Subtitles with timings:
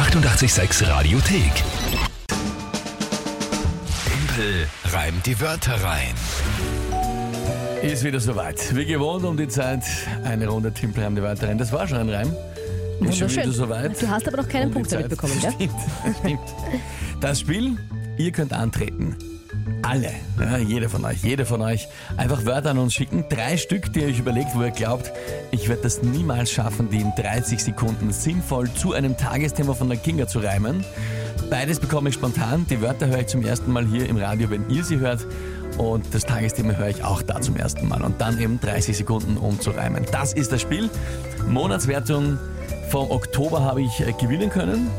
[0.00, 1.52] 886 Radiothek.
[4.06, 6.14] Tempel reimt die Wörter rein.
[7.82, 8.74] Ist wieder soweit.
[8.74, 9.82] Wie gewohnt um die Zeit
[10.24, 11.58] eine Runde Timpelreim die weiteren.
[11.58, 12.28] Das war schon ein Reim.
[12.28, 13.52] Ist schon wieder Wunderschön.
[13.52, 14.00] soweit.
[14.02, 15.52] Du hast aber noch keinen Um Punkt damit bekommen, gell?
[15.58, 16.40] Stimmt, stimmt.
[17.20, 17.76] Das Spiel,
[18.16, 19.14] ihr könnt antreten.
[19.82, 23.24] Alle, ja, jeder von euch, jeder von euch, einfach Wörter an uns schicken.
[23.28, 25.10] Drei Stück, die ihr euch überlegt, wo ihr glaubt,
[25.50, 29.98] ich werde das niemals schaffen, die in 30 Sekunden sinnvoll zu einem Tagesthema von der
[29.98, 30.84] Kinga zu reimen.
[31.48, 32.66] Beides bekomme ich spontan.
[32.68, 35.26] Die Wörter höre ich zum ersten Mal hier im Radio, wenn ihr sie hört.
[35.78, 38.02] Und das Tagesthema höre ich auch da zum ersten Mal.
[38.02, 40.04] Und dann eben 30 Sekunden, um zu reimen.
[40.12, 40.90] Das ist das Spiel.
[41.48, 42.38] Monatswertung
[42.90, 44.90] vom Oktober habe ich äh, gewinnen können.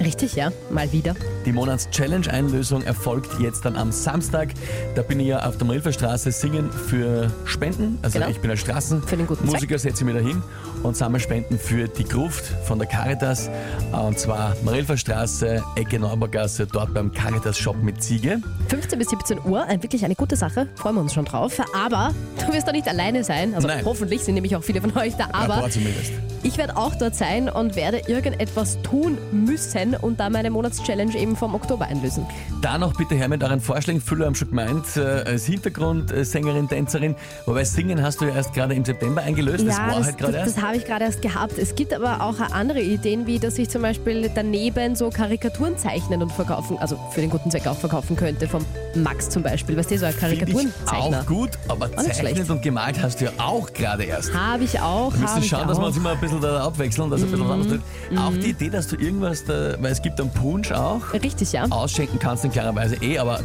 [0.00, 0.50] Richtig, ja.
[0.70, 1.14] Mal wieder.
[1.44, 4.48] Die Monats-Challenge-Einlösung erfolgt jetzt dann am Samstag.
[4.94, 7.98] Da bin ich ja auf der Marilferstraße singen für Spenden.
[8.02, 8.30] Also Genau.
[8.30, 10.42] ich bin als Straßenmusiker, setze mich da hin
[10.82, 13.50] und sammle Spenden für die Gruft von der Caritas.
[13.92, 18.40] Und zwar Marilferstraße, Ecke Neubaugasse, dort beim Caritas-Shop mit Ziege.
[18.68, 20.68] 15 bis 17 Uhr, wirklich eine gute Sache.
[20.76, 21.52] Freuen wir uns schon drauf.
[21.74, 22.12] Aber
[22.46, 23.54] du wirst da nicht alleine sein.
[23.54, 23.84] Also Nein.
[23.84, 25.28] hoffentlich sind nämlich auch viele von euch da.
[25.32, 26.12] Aber paar zumindest.
[26.42, 31.36] Ich werde auch dort sein und werde irgendetwas tun müssen und da meine Monatschallenge eben
[31.36, 32.26] vom Oktober einlösen.
[32.62, 34.00] Da noch bitte her mit euren Vorschlägen.
[34.00, 37.14] Viele haben schon gemeint, äh, als Hintergrundsängerin, Tänzerin.
[37.46, 39.66] Wobei Singen hast du ja erst gerade im September eingelöst.
[39.66, 40.56] das war das, halt gerade erst.
[40.56, 41.58] das habe ich gerade erst gehabt.
[41.58, 46.22] Es gibt aber auch andere Ideen, wie dass ich zum Beispiel daneben so Karikaturen zeichnen
[46.22, 49.76] und verkaufen, also für den guten Zweck auch verkaufen könnte, vom Max zum Beispiel.
[49.76, 51.20] Weißt du, so ein Karikaturenzeichner.
[51.20, 54.32] auch gut, aber nicht zeichnet und gemalt hast du ja auch gerade erst.
[54.34, 55.12] Habe ich auch.
[55.12, 57.52] Wir müssen schauen, dass wir uns immer ein bisschen da abwechseln, dass ein bisschen was
[57.52, 58.18] anderes drin.
[58.18, 61.64] Auch die Idee, dass du irgendwas, da, weil es gibt einen Punsch auch, Richtig, ja.
[61.70, 63.40] ausschenken kannst du klarerweise eh, aber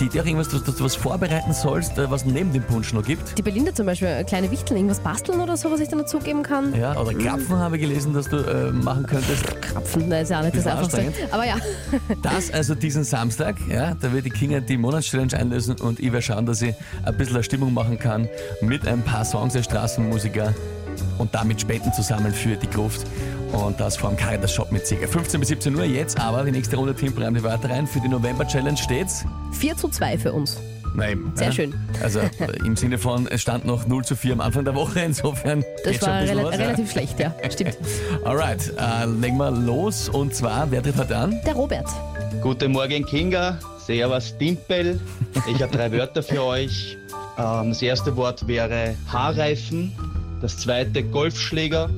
[0.00, 3.04] die Idee auch irgendwas, dass, du was vorbereiten sollst, äh, was neben dem Punsch noch
[3.04, 3.36] gibt.
[3.38, 6.42] Die Belinda zum Beispiel, äh, kleine Wichteln, irgendwas basteln oder so, was ich dann dazugeben
[6.42, 6.74] kann.
[6.74, 9.60] Ja, oder Krapfen habe ich gelesen, dass du äh, machen könntest.
[9.60, 11.12] Krapfen, das ist ja auch nicht das Bisschen Einfachste.
[11.30, 11.56] Aber ja,
[12.22, 16.22] Das also diesen Samstag, ja, da wird die Kinga die Monatschallenge einlösen und ich werde
[16.22, 16.74] schauen, dass ich
[17.04, 18.28] ein bisschen Stimmung machen kann
[18.60, 20.54] mit ein paar Songs der Straßenmusiker
[21.18, 23.06] und damit Spenden zusammen für die Gruft.
[23.52, 25.08] Und das vor dem Caritas Shop mit Sieger.
[25.08, 27.86] 15 bis 17 Uhr jetzt, aber die nächste Runde Timpel die Wörter rein.
[27.86, 29.24] Für die November Challenge steht's.
[29.52, 30.58] 4 zu 2 für uns.
[30.94, 31.32] Nein.
[31.34, 31.52] Sehr ja.
[31.52, 31.74] schön.
[32.02, 32.20] Also
[32.64, 35.92] im Sinne von, es stand noch 0 zu 4 am Anfang der Woche, insofern Das
[35.92, 37.34] geht schon war rela was, relativ schlecht, ja.
[37.50, 37.78] Stimmt.
[38.22, 38.30] Ja.
[38.30, 41.40] Alright, äh, legen wir los und zwar, wer tritt heute an?
[41.46, 41.86] Der Robert.
[42.42, 43.58] Guten Morgen, Kinga.
[43.78, 45.00] Servus, Dimpel.
[45.50, 46.98] Ich habe drei Wörter für euch.
[47.38, 49.92] Ähm, das erste Wort wäre Haarreifen,
[50.40, 51.90] das zweite Golfschläger,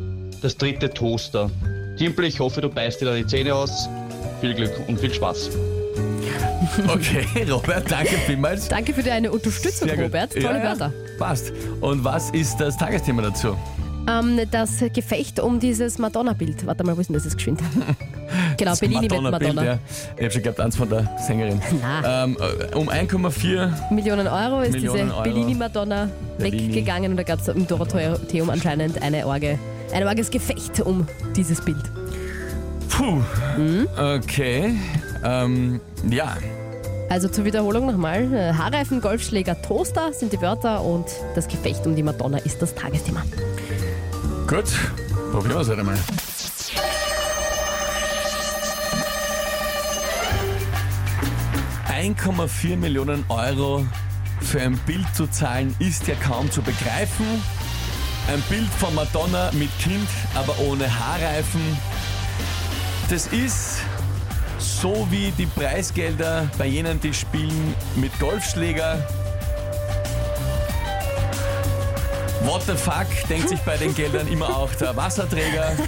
[0.42, 1.50] das dritte Toaster.
[1.98, 3.88] Dimpel, ich hoffe, du beißt dir da die Zähne aus.
[4.40, 5.50] Viel Glück und viel Spaß.
[6.86, 8.68] Okay, Robert, danke vielmals.
[8.68, 10.06] Danke für deine Unterstützung, Sehr gut.
[10.06, 10.32] Robert.
[10.32, 10.62] Tolle Ja, ja.
[10.64, 10.92] Wörter.
[11.18, 11.52] Passt.
[11.80, 13.56] Und was ist das Tagesthema dazu?
[14.08, 16.66] Ähm, das Gefecht um dieses Madonna-Bild.
[16.66, 17.60] Warte mal, wo ist denn das jetzt geschwind?
[18.56, 19.72] genau, Bellini mit Madonna-Bild, Madonna.
[19.72, 19.78] Ja.
[20.16, 21.60] Ich habe schon gehabt, eins von der Sängerin.
[22.04, 25.22] Ähm, äh, um 1,4 Millionen Euro ist Millionen diese Euro.
[25.22, 25.58] Bellini.
[26.38, 29.58] weggegangen und da gab es im Dorotheum anscheinend eine Orge,
[29.92, 31.82] ein orges Gefecht um dieses Bild.
[32.88, 33.20] Puh.
[33.96, 34.76] Okay.
[35.24, 36.36] Ähm, ja.
[37.08, 38.32] Also zur Wiederholung nochmal.
[38.32, 42.74] äh, Haarreifen, Golfschläger, Toaster sind die Wörter und das Gefecht um die Madonna ist das
[42.74, 43.22] Tagesthema.
[44.47, 44.64] Gut.
[45.32, 45.98] Probieren wir es halt einmal.
[52.00, 53.86] ...1,4 Millionen Euro
[54.40, 57.26] für ein Bild zu zahlen, ist ja kaum zu begreifen.
[58.32, 61.60] Ein Bild von Madonna mit Kind, aber ohne Haarreifen.
[63.10, 63.80] Das ist
[64.58, 69.06] so wie die Preisgelder bei jenen, die spielen mit Golfschläger.
[72.44, 75.76] What the fuck, denkt sich bei den Geldern immer auch der Wasserträger.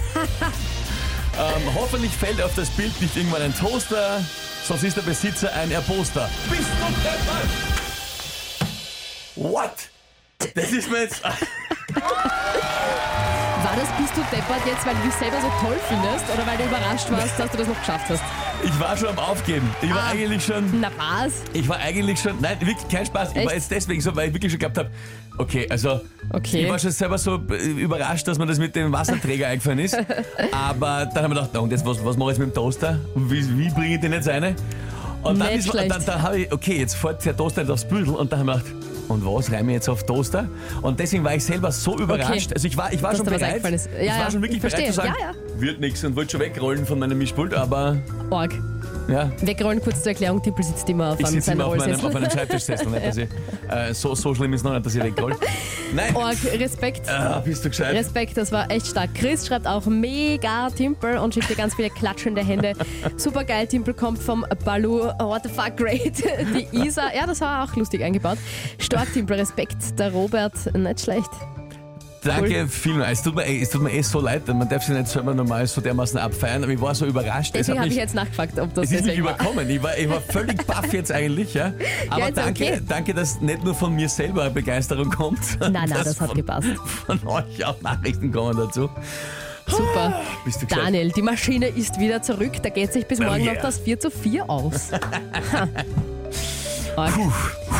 [1.35, 4.21] Ähm, hoffentlich fällt auf das Bild nicht irgendwann ein Toaster,
[4.63, 6.29] sonst ist der Besitzer ein Erposter.
[6.49, 7.49] Bist du deppert?
[9.35, 10.53] What?
[10.55, 11.21] Das ist mir jetzt...
[13.73, 16.57] War das Bist du deppert jetzt, weil du dich selber so toll findest oder weil
[16.57, 18.21] du überrascht warst, dass du das noch geschafft hast?
[18.63, 19.67] Ich war schon am Aufgeben.
[19.81, 20.11] Ich war Ah.
[20.11, 20.79] eigentlich schon...
[20.79, 21.33] Na was?
[21.53, 22.39] Ich war eigentlich schon...
[22.39, 23.31] Nein, wirklich kein Spaß.
[23.35, 24.91] Ich war jetzt deswegen so, weil ich wirklich schon gehabt habe,
[25.39, 26.01] okay, also...
[26.31, 26.65] Okay.
[26.65, 29.97] Ich war schon selber so äh, überrascht, dass mir das mit dem Wasserträger eingefallen ist.
[30.51, 32.55] Aber dann haben wir gedacht, na und jetzt, was, was mache ich jetzt mit dem
[32.55, 32.99] Toaster?
[33.15, 34.55] Wie, wie bringe ich den jetzt rein?
[35.23, 38.09] Und dann, ist, dann, dann habe ich, okay, jetzt fällt der Toaster nicht aufs Büdel.
[38.09, 40.47] Und dann habe ich gedacht, und was reime ich jetzt auf Toaster?
[40.81, 42.53] Und deswegen war ich selber so überrascht.
[42.53, 43.63] Also ich war, ich war Dass schon bereit.
[43.63, 46.31] Ja, ich ja, war schon wirklich ich bereit zu sagen, Ja, wird nichts und wollte
[46.31, 47.97] schon wegrollen von meinem Mischpult, aber
[48.29, 48.53] Org.
[49.07, 51.77] Ja, Wegrollen, kurz zur Erklärung, Tippel sitzt immer auf ich einem sitze seinem immer auf
[51.77, 52.87] meinem, auf meinem Schreibtischsessel.
[52.87, 53.29] Nicht, dass ich,
[53.69, 55.35] äh, so, so schlimm ist noch nicht, dass ich wegroll.
[55.93, 57.09] Nein, Org, Respekt.
[57.09, 57.95] ah, bist du gescheit?
[57.95, 59.13] Respekt, das war echt stark.
[59.13, 62.73] Chris schreibt auch mega Timpel und schickt dir ganz viele klatschende Hände.
[63.17, 65.03] Super geil, Timpel kommt vom Balu.
[65.19, 66.23] What the fuck, great.
[66.55, 68.37] Die Isa, ja, das war auch lustig eingebaut.
[68.79, 69.99] Stark, Timpel, Respekt.
[69.99, 71.29] Der Robert, nicht schlecht.
[72.23, 73.19] Danke vielmals.
[73.19, 75.33] Es tut, mir, eh- es tut mir eh so leid, man darf sich nicht selber
[75.33, 77.51] normal so dermaßen abfeiern, aber ich war so überrascht.
[77.55, 79.69] Es Deswegen habe ich jetzt nachgefragt, ob das Es ist mich überkommen.
[79.69, 81.73] Ich war, ich war völlig baff jetzt eigentlich, ja.
[82.09, 82.81] Aber Ja, danke, okay.
[82.87, 86.67] danke, dass nicht nur von mir selber Begeisterung kommt, Nein, nein, das hat von, gepasst.
[87.05, 88.89] von euch auch Nachrichten kommen dazu.
[89.67, 90.21] Super.
[90.43, 90.83] Bist du gescheit?
[90.85, 92.51] Daniel, die Maschine ist wieder zurück.
[92.61, 93.53] Da geht sich bis Oh morgen yeah.
[93.53, 94.91] noch das 4 zu 4 aus.
[96.97, 97.13] Arg,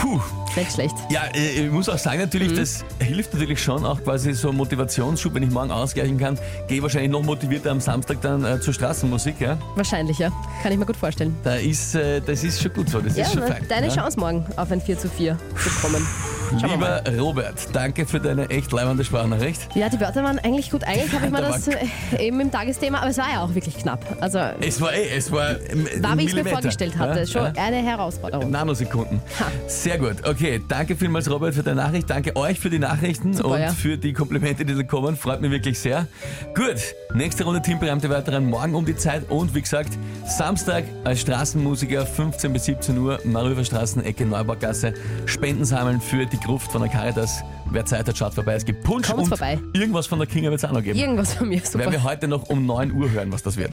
[0.01, 0.19] Puh.
[0.55, 0.95] Nicht schlecht.
[1.09, 2.57] Ja, äh, ich muss auch sagen, natürlich, Mhm.
[2.57, 6.83] das hilft natürlich schon auch quasi so Motivationsschub, wenn ich morgen ausgleichen kann, gehe ich
[6.83, 9.57] wahrscheinlich noch motivierter am Samstag dann äh, zur Straßenmusik, ja.
[9.75, 10.31] Wahrscheinlich, ja.
[10.61, 11.35] Kann ich mir gut vorstellen.
[11.43, 13.65] Da ist, äh, das ist schon gut so, das Ja, ist schon na, fein.
[13.67, 13.93] deine ja.
[13.95, 16.05] Chance morgen auf ein 4 zu 4 zu kommen.
[16.61, 19.67] Lieber Robert, danke für deine echt leibende Sprachnachricht.
[19.75, 20.83] Ja, die Wörter waren eigentlich gut.
[20.83, 21.77] Eigentlich habe ich mir Da war- das äh,
[22.19, 24.05] eben im Tagesthema, aber es war ja auch wirklich knapp.
[24.21, 27.25] Also war, Es war eh, es war ähm, wie ich es mir vorgestellt hatte.
[27.27, 28.49] Schon eine Herausforderung.
[28.51, 29.19] Nanosekunden.
[29.39, 29.45] Ha.
[29.67, 30.27] Sehr gut.
[30.27, 32.09] Okay, danke vielmals, Robert, für deine Nachricht.
[32.09, 33.69] Danke euch für die Nachrichten Super, und ja.
[33.69, 35.15] für die Komplimente, die da kommen.
[35.17, 36.07] Freut mich wirklich sehr.
[36.55, 36.75] Gut,
[37.13, 39.89] nächste Runde Teamberamte weiteren morgen um die Zeit und wie gesagt,
[40.25, 44.93] Samstag als Straßenmusiker 15 bis 17 Uhr, Marüfer Straßen, Ecke Neubaugasse,
[45.25, 47.43] Spenden sammeln für die Gruft von der Caritas.
[47.69, 48.55] Wer Zeit hat, schaut vorbei.
[48.55, 49.59] Es gibt Punsch Kommt's und vorbei.
[49.73, 50.99] irgendwas von der Kinga wird es auch noch geben.
[50.99, 51.79] Irgendwas von mir, super.
[51.79, 53.71] Werden wir heute noch um 9 Uhr hören, was das wird.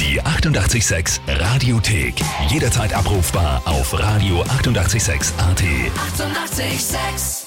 [0.00, 2.14] Die 886 Radiothek.
[2.48, 4.50] Jederzeit abrufbar auf radio886.at.
[4.58, 5.32] 886!
[5.38, 7.37] 886